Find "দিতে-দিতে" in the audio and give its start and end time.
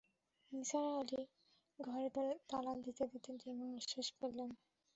2.85-3.29